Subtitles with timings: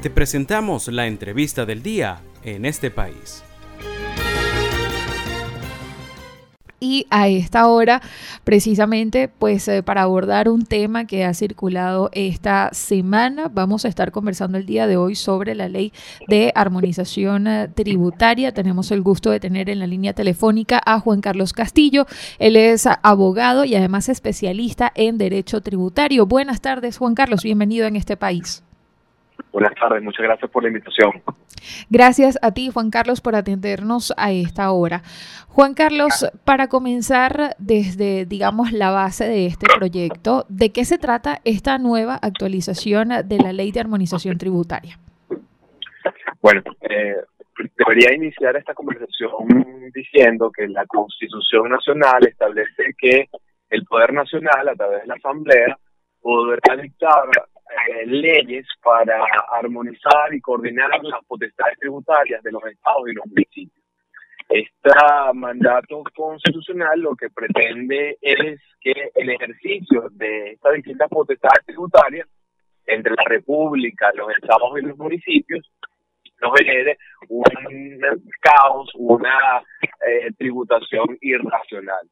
[0.00, 3.42] Te presentamos la entrevista del día en este país.
[6.80, 8.00] y a esta hora
[8.44, 14.12] precisamente pues eh, para abordar un tema que ha circulado esta semana vamos a estar
[14.12, 15.92] conversando el día de hoy sobre la ley
[16.28, 18.54] de armonización eh, tributaria.
[18.54, 22.06] Tenemos el gusto de tener en la línea telefónica a Juan Carlos Castillo.
[22.38, 26.26] Él es abogado y además especialista en derecho tributario.
[26.26, 27.42] Buenas tardes Juan Carlos.
[27.42, 28.62] Bienvenido en este país
[29.52, 31.22] Buenas tardes, muchas gracias por la invitación.
[31.90, 35.02] Gracias a ti, Juan Carlos, por atendernos a esta hora.
[35.48, 41.40] Juan Carlos, para comenzar desde, digamos, la base de este proyecto, ¿de qué se trata
[41.44, 44.98] esta nueva actualización de la ley de armonización tributaria?
[46.40, 47.16] Bueno, eh,
[47.76, 53.28] debería iniciar esta conversación diciendo que la Constitución Nacional establece que
[53.70, 55.78] el Poder Nacional, a través de la Asamblea,
[56.20, 57.28] podrá dictar
[57.86, 63.84] eh, leyes para armonizar y coordinar las potestades tributarias de los estados y los municipios.
[64.48, 64.90] Este
[65.34, 72.26] mandato constitucional lo que pretende es que el ejercicio de estas distintas potestades tributarias
[72.86, 75.70] entre la República, los estados y los municipios
[76.40, 77.42] no genere un
[78.40, 79.62] caos, una
[80.06, 82.08] eh, tributación irracional.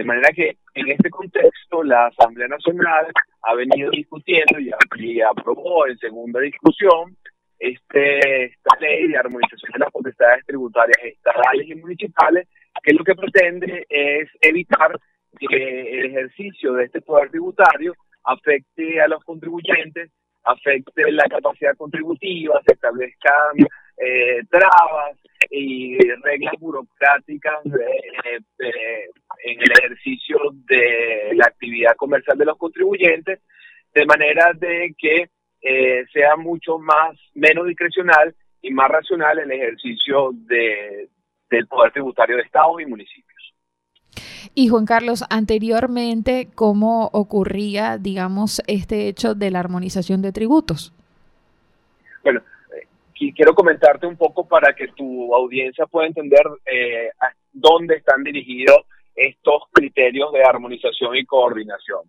[0.00, 3.06] De manera que en este contexto la Asamblea Nacional
[3.42, 7.14] ha venido discutiendo y, aprobó en segunda discusión
[7.58, 12.48] este, esta ley de armonización de las potestades tributarias estatales y municipales,
[12.82, 14.98] que lo que pretende es evitar
[15.38, 17.92] que el ejercicio de este poder tributario
[18.24, 20.10] afecte a los contribuyentes,
[20.44, 23.68] afecte la capacidad contributiva, se establezcan
[24.02, 25.18] eh, trabas
[25.50, 33.40] y reglas burocráticas en el ejercicio de la actividad comercial de los contribuyentes,
[33.94, 35.28] de manera de que
[35.62, 41.08] eh, sea mucho más menos discrecional y más racional el ejercicio de,
[41.50, 43.54] del poder tributario de estados y municipios.
[44.54, 50.92] Y Juan Carlos, anteriormente, ¿cómo ocurría, digamos, este hecho de la armonización de tributos?
[52.22, 52.42] Bueno,
[53.34, 57.10] quiero comentarte un poco para que tu audiencia pueda entender eh,
[57.52, 58.78] dónde están dirigidos
[59.14, 62.00] estos criterios de armonización y coordinación.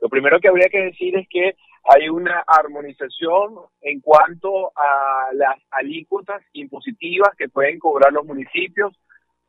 [0.00, 5.56] Lo primero que habría que decir es que hay una armonización en cuanto a las
[5.70, 8.94] alícuotas impositivas que pueden cobrar los municipios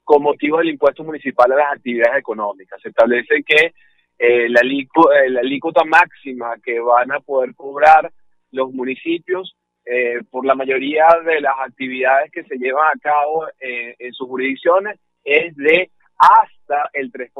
[0.04, 2.82] con motivo del impuesto municipal a las actividades económicas.
[2.82, 3.74] Se establece que
[4.18, 8.12] eh, la, eh, la alícuota máxima que van a poder cobrar
[8.52, 9.56] los municipios
[9.86, 14.28] eh, por la mayoría de las actividades que se llevan a cabo eh, en sus
[14.28, 17.32] jurisdicciones es de hasta el 3%.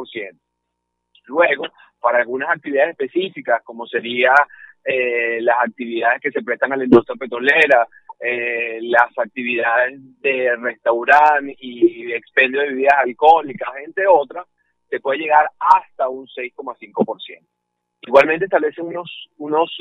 [1.26, 1.66] Luego,
[2.00, 4.34] para algunas actividades específicas, como sería
[4.84, 7.88] eh, las actividades que se prestan a la industria petrolera,
[8.82, 14.46] las actividades de restaurante y expendio de bebidas alcohólicas, entre otras,
[14.90, 17.40] se puede llegar hasta un 6,5%.
[18.02, 19.72] Igualmente establece unos, unos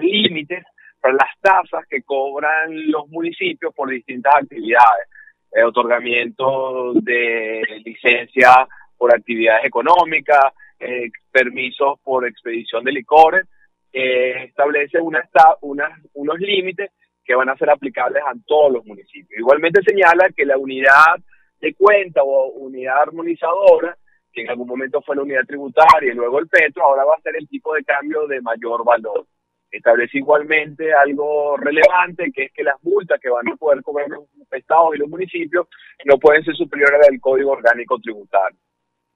[0.00, 0.64] límites
[1.00, 5.08] para las tasas que cobran los municipios por distintas actividades,
[5.52, 8.66] eh, otorgamiento de licencia
[8.96, 13.46] por actividades económicas, eh, permisos por expedición de licores,
[13.92, 15.22] eh, establece una,
[16.12, 16.90] unos límites
[17.24, 19.38] que van a ser aplicables a todos los municipios.
[19.38, 21.16] Igualmente señala que la unidad
[21.60, 23.96] de cuenta o unidad armonizadora,
[24.32, 27.22] que en algún momento fue la unidad tributaria y luego el petro, ahora va a
[27.22, 29.26] ser el tipo de cambio de mayor valor.
[29.70, 34.26] Establece igualmente algo relevante, que es que las multas que van a poder cobrar los
[34.50, 35.68] estados y los municipios
[36.04, 38.58] no pueden ser superiores al Código Orgánico Tributario.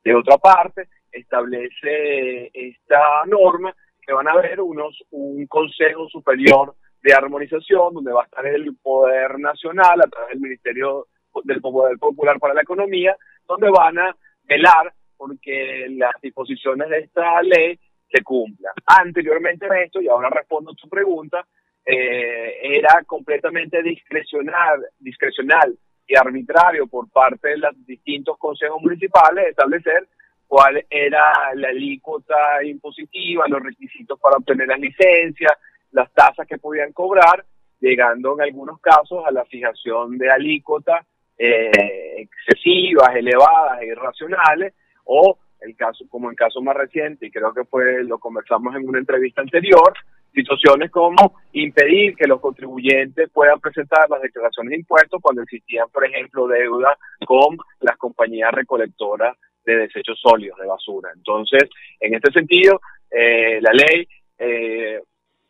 [0.04, 7.14] De otra parte, establece esta norma que van a haber unos un Consejo Superior de
[7.14, 11.06] Armonización, donde va a estar el Poder Nacional a través del Ministerio
[11.44, 17.40] del Poder Popular para la Economía, donde van a velar porque las disposiciones de esta
[17.42, 17.78] ley
[18.12, 18.70] se cumpla.
[18.86, 21.46] Anteriormente a esto, y ahora respondo a tu pregunta,
[21.84, 25.76] eh, era completamente discrecional, discrecional
[26.06, 30.06] y arbitrario por parte de los distintos consejos municipales establecer
[30.46, 35.52] cuál era la alícuota impositiva, los requisitos para obtener las licencias,
[35.92, 37.44] las tasas que podían cobrar,
[37.80, 41.06] llegando en algunos casos a la fijación de alícuotas
[41.38, 47.52] eh, excesivas, elevadas e irracionales, o el caso, como el caso más reciente, y creo
[47.52, 49.94] que fue, lo conversamos en una entrevista anterior,
[50.34, 56.06] situaciones como impedir que los contribuyentes puedan presentar las declaraciones de impuestos cuando existían, por
[56.06, 61.10] ejemplo, deudas con las compañías recolectoras de desechos sólidos, de basura.
[61.14, 61.68] Entonces,
[62.00, 62.80] en este sentido,
[63.10, 65.00] eh, la ley eh,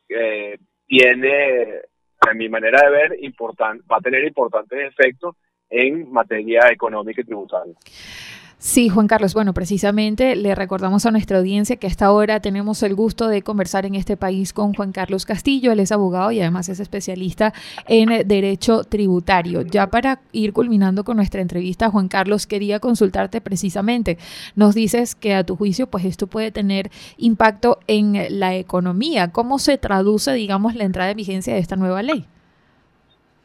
[0.08, 1.80] eh, tiene
[2.20, 3.12] a mi manera de ver,
[3.90, 5.36] va a tener importantes efectos
[5.70, 7.74] en materia económica y tributaria.
[8.64, 9.34] Sí, Juan Carlos.
[9.34, 13.86] Bueno, precisamente le recordamos a nuestra audiencia que hasta ahora tenemos el gusto de conversar
[13.86, 15.72] en este país con Juan Carlos Castillo.
[15.72, 17.52] Él es abogado y además es especialista
[17.88, 19.62] en derecho tributario.
[19.62, 24.16] Ya para ir culminando con nuestra entrevista, Juan Carlos, quería consultarte precisamente.
[24.54, 29.32] Nos dices que a tu juicio, pues esto puede tener impacto en la economía.
[29.32, 32.26] ¿Cómo se traduce, digamos, la entrada en vigencia de esta nueva ley?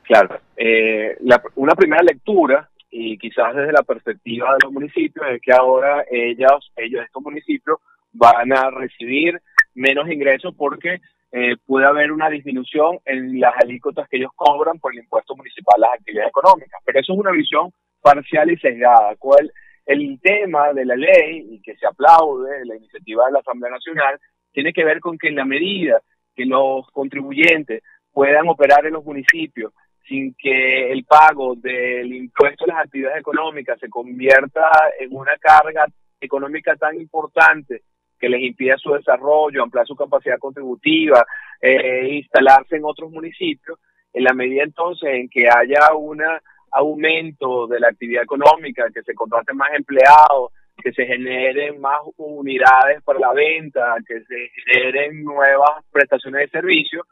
[0.04, 1.18] Claro, eh,
[1.56, 6.72] una primera lectura y quizás desde la perspectiva de los municipios es que ahora ellos,
[6.76, 7.80] ellos estos municipios
[8.14, 9.40] van a recibir
[9.74, 11.00] menos ingresos porque
[11.32, 15.76] eh, puede haber una disminución en las alícuotas que ellos cobran por el impuesto municipal
[15.78, 16.82] a las actividades económicas.
[16.86, 19.16] Pero eso es una visión parcial y sesgada.
[19.18, 19.52] ¿Cuál,
[19.86, 24.20] el tema de la ley, y que se aplaude, la iniciativa de la Asamblea Nacional,
[24.54, 26.02] tiene que ver con que en la medida
[26.36, 29.74] que los contribuyentes puedan operar en los municipios
[30.08, 34.70] sin que el pago del impuesto a las actividades económicas se convierta
[35.00, 35.86] en una carga
[36.20, 37.82] económica tan importante
[38.20, 41.26] que les impida su desarrollo, ampliar su capacidad contributiva,
[41.62, 43.80] eh, instalarse en otros municipios,
[44.14, 46.24] en la medida entonces en que haya un
[46.72, 50.52] aumento de la actividad económica, que se contraten más empleados,
[50.82, 57.06] que se generen más unidades para la venta, que se generen nuevas prestaciones de servicio,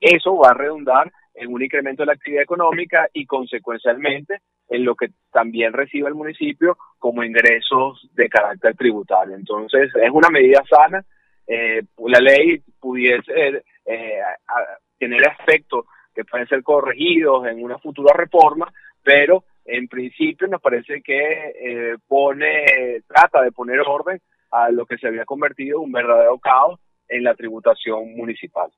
[0.00, 4.94] eso va a redundar en un incremento de la actividad económica y consecuencialmente en lo
[4.94, 9.34] que también recibe el municipio como ingresos de carácter tributario.
[9.36, 11.04] Entonces, es una medida sana.
[11.46, 14.20] Eh, la ley pudiese eh,
[14.98, 18.70] tener aspectos que pueden ser corregidos en una futura reforma,
[19.02, 24.20] pero en principio nos parece que eh, pone, trata de poner orden
[24.50, 28.70] a lo que se había convertido en un verdadero caos en la tributación municipal.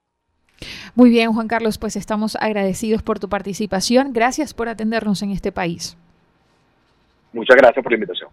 [0.94, 4.12] Muy bien, Juan Carlos, pues estamos agradecidos por tu participación.
[4.12, 5.96] Gracias por atendernos en este país.
[7.32, 8.28] Muchas gracias por la invitación.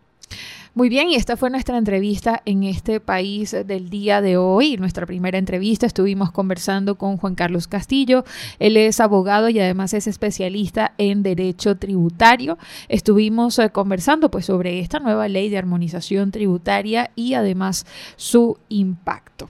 [0.78, 4.78] Muy bien, y esta fue nuestra entrevista en este país del día de hoy.
[4.78, 8.26] Nuestra primera entrevista estuvimos conversando con Juan Carlos Castillo.
[8.60, 12.60] Él es abogado y además es especialista en derecho tributario.
[12.90, 19.50] Estuvimos eh, conversando pues sobre esta nueva ley de armonización tributaria y además su impacto.